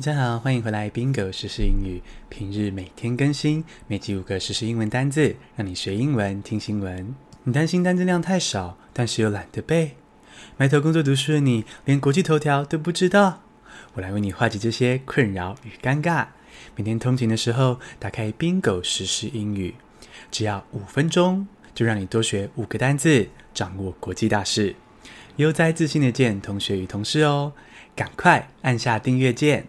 [0.00, 2.00] 大家好，欢迎回来 Bingo 时英语。
[2.28, 7.16] 平日每天更新，每集五个时事英文单字，让你学英文、听新闻。
[7.42, 9.96] 你担心单字量太少，但是又懒得背，
[10.56, 13.42] 埋头工作读书的你，连国际头条都不知道。
[13.94, 16.28] 我来为你化解这些困扰与尴尬。
[16.76, 19.74] 每天通勤的时候，打开 Bingo 时英语，
[20.30, 24.76] 只要五分钟，就让你多学五个单字，掌握国际大事。
[25.38, 27.52] 悠哉自信的见同学与同事哦，
[27.96, 29.66] 赶快按下订阅键。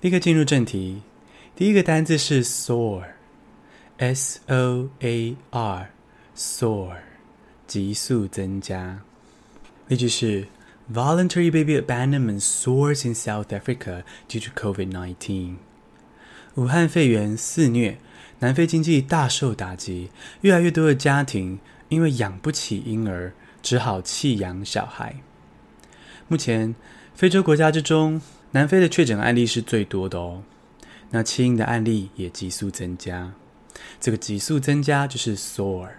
[0.00, 1.02] 立刻进入正题，
[1.54, 6.96] 第一个单字是 soar，s o a r，soar，
[7.66, 9.02] 急速增加。
[9.88, 10.46] 例句是
[10.90, 15.56] ：Voluntary baby abandonment soars in South Africa due to COVID-19。
[16.54, 17.98] 武汉肺炎肆虐，
[18.38, 21.58] 南非经济大受打击，越来越多的家庭
[21.90, 25.16] 因为养不起婴儿，只好弃养小孩。
[26.26, 26.74] 目前，
[27.14, 30.42] 非洲国家之中，南非的确诊案例是最多的哦，
[31.10, 33.32] 那弃婴的案例也急速增加。
[34.00, 35.90] 这个急速增加就是 soar。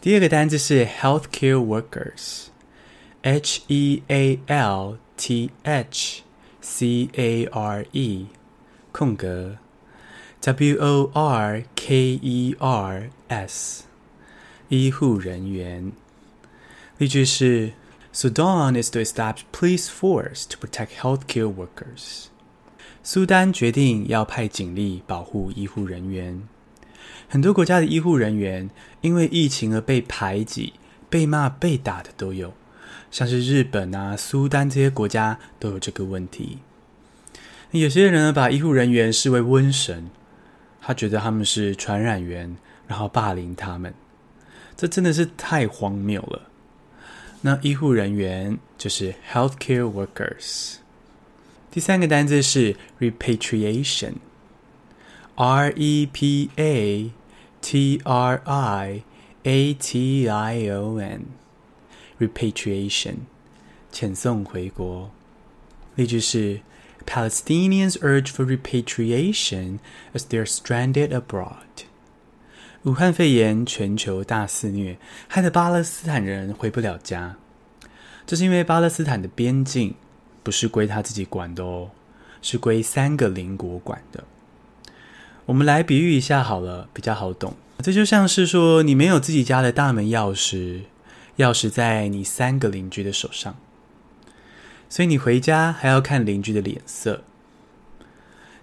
[0.00, 1.56] 第二个单字是 healthcare
[3.22, 6.22] workers，H E A L T H
[6.62, 8.26] C A R E
[8.90, 9.58] 空格
[10.40, 13.84] W O R K E R S
[14.68, 15.92] 医护人员。
[16.96, 17.72] 例句是。
[18.16, 22.28] Sudan is to establish police force to protect healthcare workers.
[23.02, 26.48] 苏丹决定要派警力保护医护人员。
[27.28, 28.70] 很多国家的医护人员
[29.02, 30.72] 因为疫情而被排挤、
[31.10, 32.54] 被骂、被打的都有，
[33.10, 36.60] 像是日本啊、苏丹这些国家都有这个问题。
[37.72, 40.08] 有些人呢，把医护人员视为瘟神，
[40.80, 43.92] 他觉得他们是传染源，然后霸凌他们，
[44.74, 46.48] 这真的是太荒谬了。
[47.41, 50.75] 那医护人员就是 healthcare workers。
[51.71, 57.11] 第三个单字是 repatriation，r e p a
[57.61, 59.03] t r i
[59.43, 63.15] a t i o n，repatriation，
[63.91, 65.09] 遣送回国。
[65.95, 66.61] 例句是：
[67.05, 69.79] Palestinians urge for repatriation
[70.13, 71.85] as they are stranded abroad。
[72.84, 74.96] 武汉肺炎全球大肆虐，
[75.28, 77.36] 害得巴勒斯坦人回不了家。
[78.26, 79.94] 这是因为巴勒斯坦的边境
[80.42, 81.90] 不是归他自己管的哦，
[82.42, 84.24] 是归三个邻国管的。
[85.46, 87.54] 我们来比喻一下好了，比较好懂。
[87.82, 90.82] 这就像是说，你没有自己家的大门钥匙，
[91.38, 93.56] 钥匙在你三个邻居的手上，
[94.88, 97.22] 所以你回家还要看邻居的脸色。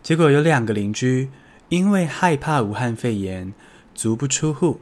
[0.02, 1.30] 结果有两个邻居
[1.70, 3.54] 因为害怕武汉肺炎，
[3.94, 4.80] 足不出户，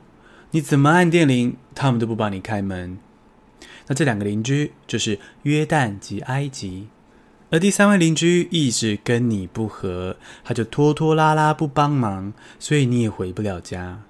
[0.51, 2.97] 你怎么按电铃，他们都不帮你开门。
[3.87, 6.87] 那这两个邻居就是约旦及埃及，
[7.49, 14.03] 而第三位邻居一直跟你不和，他就拖拖拉拉不帮忙，所以你也回不了家。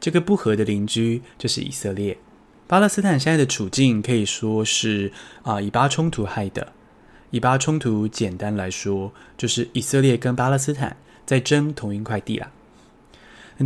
[0.00, 2.18] 这个不和的邻居就是以色列。
[2.66, 5.12] 巴勒斯坦现在的处境可以说是
[5.42, 6.72] 啊，以巴冲突害的。
[7.30, 12.50] 以巴冲突简单来说，就是以色列跟巴勒斯坦在争同一块地啦。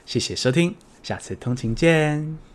[0.06, 2.51] 谢谢收听，下次通勤见。